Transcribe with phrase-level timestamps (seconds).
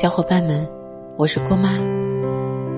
[0.00, 0.66] 小伙伴们，
[1.18, 1.78] 我是郭妈，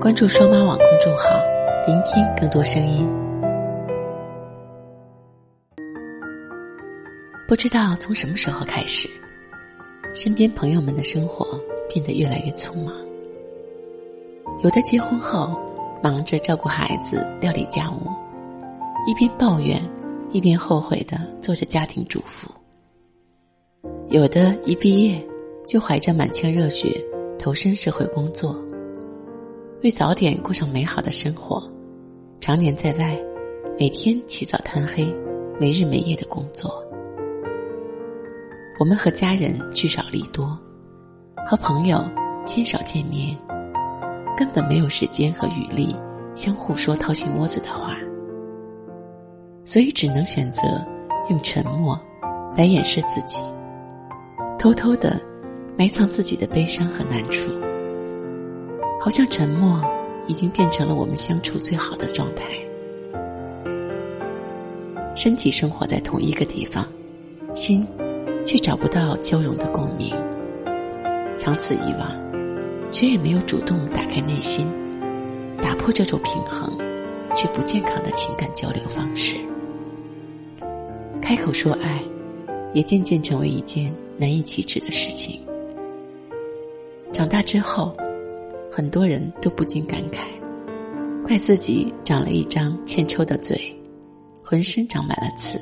[0.00, 1.40] 关注双妈网公众号，
[1.86, 3.08] 聆听更多声音。
[7.46, 9.08] 不知道从什么时候开始，
[10.12, 11.46] 身边朋友们的生活
[11.88, 12.92] 变得越来越匆忙，
[14.64, 15.56] 有的结婚后
[16.02, 18.10] 忙着照顾孩子、料理家务，
[19.06, 19.80] 一边抱怨，
[20.32, 22.48] 一边后悔的做着家庭主妇；
[24.08, 25.24] 有的一毕业
[25.68, 27.00] 就怀着满腔热血。
[27.42, 28.54] 投身社会工作，
[29.82, 31.60] 为早点过上美好的生活，
[32.38, 33.20] 常年在外，
[33.76, 35.12] 每天起早贪黑，
[35.58, 36.72] 没日没夜的工作。
[38.78, 40.56] 我们和家人聚少离多，
[41.44, 42.00] 和朋友
[42.46, 43.36] 鲜少见面，
[44.36, 45.96] 根本没有时间和余力
[46.36, 47.96] 相互说掏心窝子的话，
[49.64, 50.62] 所以只能选择
[51.28, 52.00] 用沉默
[52.56, 53.40] 来掩饰自己，
[54.60, 55.20] 偷偷的。
[55.76, 57.50] 埋藏自己的悲伤和难处，
[59.00, 59.82] 好像沉默
[60.26, 62.44] 已经变成了我们相处最好的状态。
[65.14, 66.86] 身体生活在同一个地方，
[67.54, 67.86] 心
[68.44, 70.14] 却找不到交融的共鸣。
[71.38, 72.08] 长此以往，
[72.92, 74.66] 谁也没有主动打开内心，
[75.60, 76.70] 打破这种平衡
[77.34, 79.36] 却不健康的情感交流方式。
[81.20, 82.00] 开口说爱，
[82.72, 85.40] 也渐渐成为一件难以启齿的事情。
[87.12, 87.94] 长大之后，
[88.70, 90.20] 很多人都不禁感慨，
[91.26, 93.60] 怪自己长了一张欠抽的嘴，
[94.42, 95.60] 浑身长满了刺，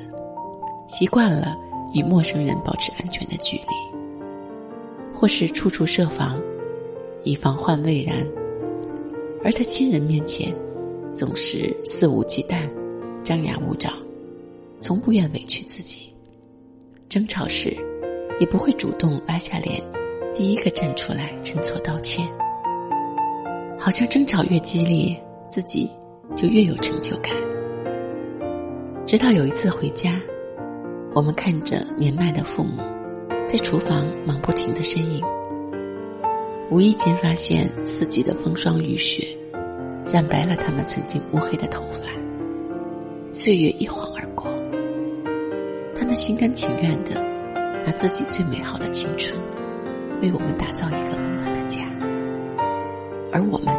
[0.87, 1.57] 习惯了
[1.93, 6.41] 与陌生人保持安全的距离，或是处处设防，
[7.23, 8.15] 以防患未然；
[9.43, 10.55] 而在亲人面前，
[11.13, 12.61] 总是肆无忌惮，
[13.23, 13.91] 张牙舞爪，
[14.79, 16.13] 从不愿委屈自己。
[17.09, 17.75] 争吵时，
[18.39, 19.83] 也不会主动拉下脸。
[20.33, 22.25] 第一个站出来认错道歉，
[23.77, 25.15] 好像争吵越激烈，
[25.47, 25.89] 自己
[26.35, 27.33] 就越有成就感。
[29.05, 30.19] 直到有一次回家，
[31.13, 32.81] 我们看着年迈的父母
[33.45, 35.21] 在厨房忙不停的身影，
[36.69, 39.27] 无意间发现四季的风霜雨雪
[40.07, 41.99] 染白了他们曾经乌黑的头发。
[43.33, 44.49] 岁月一晃而过，
[45.93, 47.21] 他们心甘情愿的
[47.85, 49.37] 拿自己最美好的青春。
[50.21, 51.81] 为我们打造一个温暖的家，
[53.31, 53.73] 而我们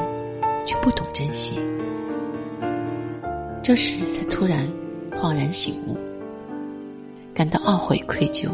[0.66, 1.60] 却不懂珍惜。
[3.62, 4.68] 这时才突然
[5.12, 5.96] 恍然醒悟，
[7.32, 8.48] 感到懊悔愧疚。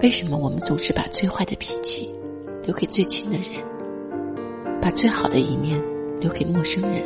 [0.00, 2.10] 为什么我们总是把最坏的脾气
[2.64, 3.62] 留给最亲的人，
[4.80, 5.78] 把最好的一面
[6.20, 7.02] 留给陌生人？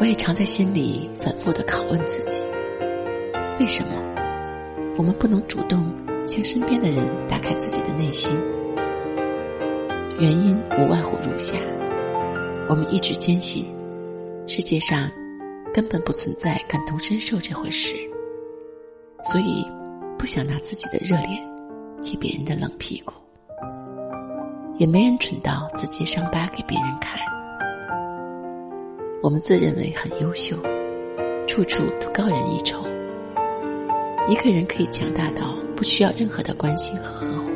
[0.00, 2.42] 我也常在心里反复的拷问自己：
[3.60, 3.90] 为什么
[4.96, 5.84] 我们不能主动？
[6.26, 8.36] 向身边的人打开自己的内心，
[10.18, 11.54] 原因无外乎如下：
[12.68, 13.66] 我们一直坚信，
[14.46, 15.10] 世界上
[15.72, 17.94] 根本不存在感同身受这回事，
[19.22, 19.64] 所以
[20.18, 21.40] 不想拿自己的热脸
[22.02, 23.12] 贴别人的冷屁股，
[24.78, 27.20] 也没人蠢到自揭伤疤给别人看。
[29.22, 30.56] 我们自认为很优秀，
[31.46, 32.84] 处处都高人一筹。
[34.28, 37.52] 一个人可以强大到不需要任何的关心和呵护，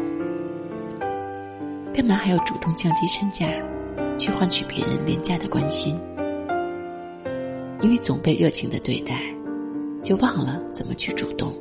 [1.93, 3.49] 干嘛还要主动降低身价，
[4.17, 5.99] 去换取别人廉价的关心？
[7.81, 9.21] 因为总被热情的对待，
[10.01, 11.53] 就忘了怎么去主动。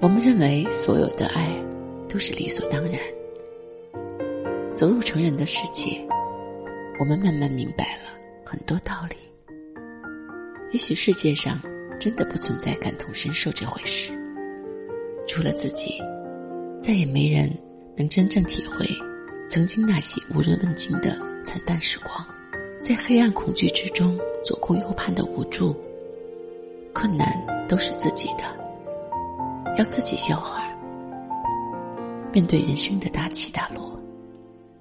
[0.00, 1.54] 我们认为所有的爱
[2.08, 2.98] 都是理所当然。
[4.72, 6.04] 走入成人的世界，
[6.98, 8.10] 我们慢慢明白了
[8.44, 9.16] 很多道理。
[10.72, 11.56] 也许世界上……
[11.98, 14.10] 真的不存在感同身受这回事。
[15.26, 16.00] 除了自己，
[16.80, 17.50] 再也没人
[17.96, 18.86] 能真正体会
[19.48, 22.26] 曾经那些无人问津的惨淡时光，
[22.80, 25.76] 在黑暗恐惧之中左顾右盼的无助。
[26.94, 27.28] 困难
[27.68, 28.44] 都是自己的，
[29.76, 30.66] 要自己消化。
[32.32, 34.00] 面对人生的大起大落，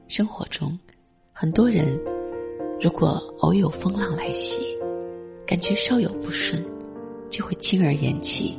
[0.08, 0.78] 生活中
[1.32, 2.00] 很多人
[2.82, 4.64] 如果偶有风浪来袭，
[5.46, 6.64] 感觉稍有不顺。
[7.30, 8.58] 就会轻而言弃，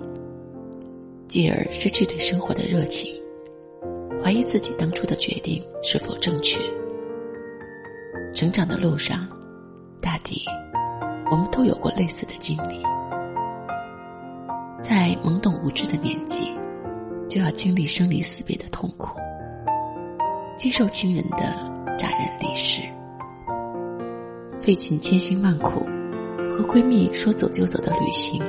[1.26, 3.12] 继而失去对生活的热情，
[4.22, 6.58] 怀疑自己当初的决定是否正确。
[8.34, 9.26] 成长的路上，
[10.00, 10.42] 大抵
[11.30, 12.82] 我们都有过类似的经历，
[14.80, 16.52] 在懵懂无知的年纪，
[17.28, 19.18] 就要经历生离死别的痛苦，
[20.56, 21.38] 接受亲人的
[21.98, 22.82] 乍然离世，
[24.62, 25.80] 费尽千辛万苦
[26.48, 28.40] 和闺蜜说走就走的旅行。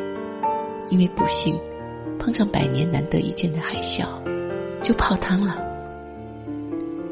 [0.89, 1.57] 因为不幸
[2.17, 4.05] 碰上百年难得一见的海啸，
[4.81, 5.63] 就泡汤了。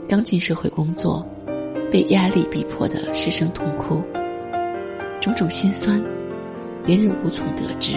[0.08, 1.28] 刚进社会工作，
[1.92, 4.02] 被压力逼迫的失声痛哭，
[5.20, 6.04] 种种心酸，
[6.86, 7.94] 别人无从得知。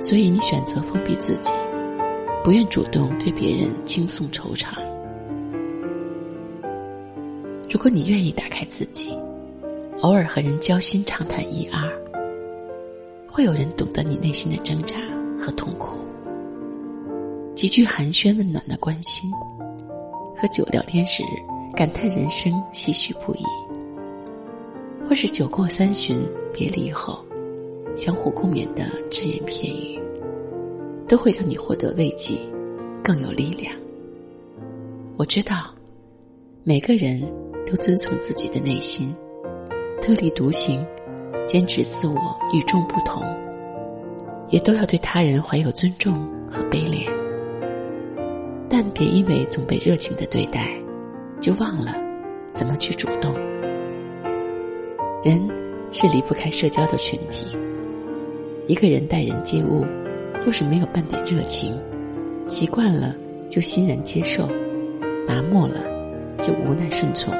[0.00, 1.52] 所以你选择封闭自己，
[2.42, 4.74] 不愿主动对别人倾诉惆怅。
[7.70, 9.16] 如果你愿意打开自己，
[10.02, 11.80] 偶尔和人交心畅谈一二，
[13.34, 14.94] 会有人懂得你内心的挣扎
[15.36, 15.96] 和痛苦。
[17.56, 19.28] 几句寒暄温暖的关心，
[20.36, 21.24] 喝酒聊天时
[21.74, 23.42] 感叹人生唏嘘不已，
[25.04, 27.24] 或是酒过三巡别离后，
[27.96, 30.00] 相互共勉的只言片语，
[31.08, 32.38] 都会让你获得慰藉，
[33.02, 33.74] 更有力量。
[35.16, 35.74] 我知道，
[36.62, 37.20] 每个人
[37.66, 39.12] 都遵从自己的内心，
[40.00, 40.86] 特立独行，
[41.54, 42.16] 坚持自我
[42.52, 43.22] 与众不同，
[44.48, 47.08] 也都要对他人怀有尊重和悲怜。
[48.68, 50.66] 但别因为总被热情的对待，
[51.40, 51.94] 就忘了
[52.52, 53.32] 怎么去主动。
[55.22, 55.48] 人
[55.92, 57.56] 是离不开社交的群体，
[58.66, 59.86] 一个人待人接物，
[60.42, 61.72] 若是没有半点热情，
[62.48, 63.14] 习惯了
[63.48, 64.48] 就欣然接受，
[65.24, 65.76] 麻木了
[66.40, 67.32] 就无奈顺从，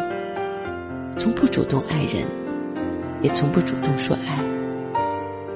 [1.19, 2.25] 从不主动爱人，
[3.23, 4.39] 也从不主动说爱，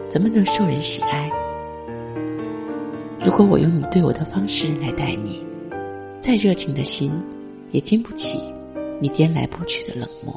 [0.09, 1.31] 怎么能受人喜爱？
[3.25, 5.47] 如果我用你对我的方式来待你。
[6.21, 7.11] 再热情的心，
[7.71, 8.39] 也经不起
[9.01, 10.35] 你颠来不去的冷漠；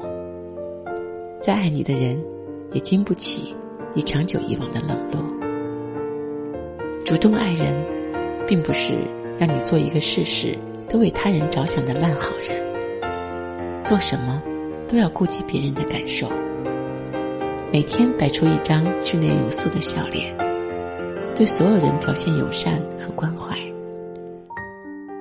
[1.37, 2.23] 再爱你的人，
[2.71, 3.53] 也经不起
[3.93, 5.21] 你长久以往的冷落。
[7.03, 7.75] 主动爱人，
[8.47, 8.93] 并不是
[9.37, 10.57] 让你做一个事事
[10.87, 14.41] 都为他人着想的烂好人，做什么
[14.87, 16.31] 都要顾及别人的感受，
[17.73, 20.35] 每天摆出一张训练有素的笑脸，
[21.33, 23.57] 对所有人表现友善和关怀。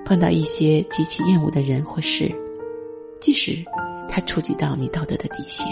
[0.04, 2.28] 碰到一些极其厌恶的人或事，
[3.20, 3.52] 即使
[4.08, 5.64] 他触及到你道德的底线，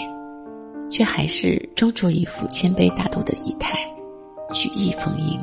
[0.89, 3.77] 却还是装出一副谦卑大度的仪态，
[4.53, 5.37] 举意逢迎，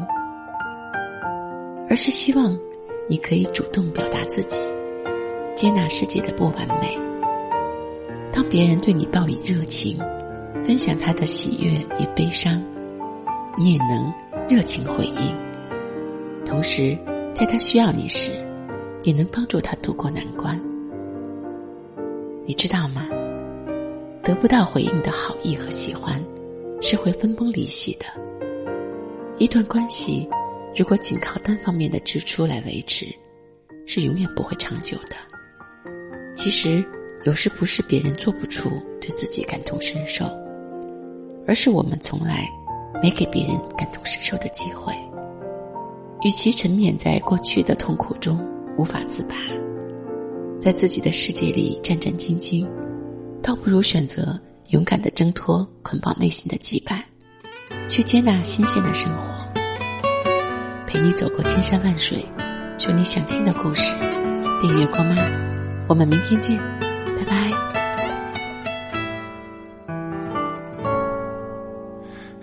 [1.91, 2.59] 而是希望
[3.11, 4.62] 你可以主动表达自己，
[5.55, 6.99] 接纳世界的不完美。
[8.33, 9.99] 当别人对你报以热情，
[10.66, 12.60] 分享他的喜悦与悲伤，
[13.56, 14.12] 你也能
[14.48, 15.36] 热情回应，
[16.44, 16.98] 同时
[17.32, 18.32] 在他需要你时。
[19.04, 20.60] 也能帮助他渡过难关。
[22.44, 23.06] 你知道吗？
[24.20, 26.20] 得不到回应的好意和喜欢，
[26.80, 28.06] 是会分崩离析的。
[29.38, 30.28] 一段关系，
[30.74, 33.06] 如果仅靠单方面的支出来维持，
[33.86, 35.14] 是永远不会长久的。
[36.34, 36.84] 其实，
[37.22, 38.70] 有时不是别人做不出
[39.00, 40.24] 对自己感同身受，
[41.46, 42.48] 而是我们从来
[43.02, 44.93] 没给别人感同身受的机会。
[46.22, 48.38] 与其沉湎在过去的痛苦中，
[48.76, 49.34] 无法自拔，
[50.58, 52.66] 在自己的世界里战战兢兢，
[53.43, 54.38] 倒不如选择
[54.70, 57.00] 勇敢的挣脱捆绑内心的羁绊，
[57.88, 59.25] 去接纳新鲜的生活。
[60.87, 62.25] 陪你走过千山万水，
[62.78, 63.94] 说你想听的故事。
[64.60, 65.16] 订阅郭妈，
[65.87, 66.56] 我们明天见，
[67.16, 67.56] 拜拜。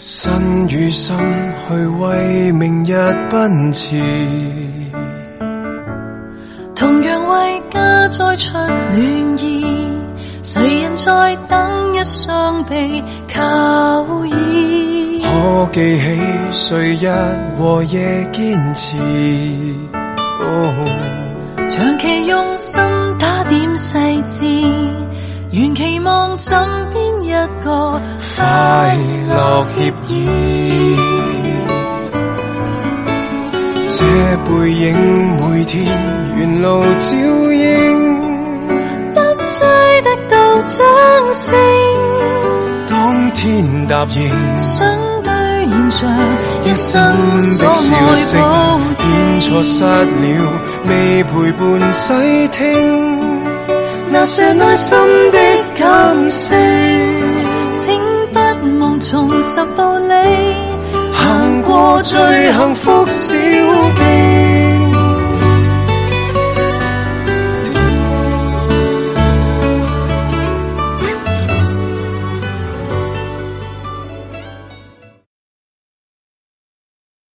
[0.05, 1.15] 身与心
[1.65, 2.91] 去为明日
[3.29, 3.97] 奔驰。
[6.75, 9.65] 同样为家再出暖意，
[10.43, 13.01] 谁人在等一双臂
[13.33, 15.21] 靠倚？
[15.21, 17.07] 可记起谁日
[17.57, 18.97] 和夜坚持？
[21.69, 22.81] 长期用心
[23.17, 23.97] 打点细
[24.27, 24.45] 致，
[25.51, 26.59] 原期望枕
[26.91, 27.31] 边一
[27.63, 28.01] 个
[28.35, 28.97] 快
[29.29, 30.11] 乐协议。
[33.87, 33.97] 这
[34.45, 34.83] 背影
[35.37, 35.73] 每天。
[36.35, 37.15] 沿路照
[37.51, 37.61] 应，
[39.13, 39.63] 不需
[40.01, 40.75] 得到掌
[41.31, 41.53] 声。
[42.89, 45.31] 当天答应，相对
[45.69, 46.09] 现象，
[46.63, 46.99] 一生
[47.59, 48.31] 的笑声，
[48.95, 49.05] 现
[49.41, 50.03] 错失了，
[50.87, 52.59] 未陪伴细听
[54.11, 54.97] 那些内心
[55.31, 55.37] 的
[55.77, 56.51] 感性，
[57.73, 57.99] 请
[58.61, 60.13] 不忘重拾步履，
[61.11, 64.52] 行过最幸福小径。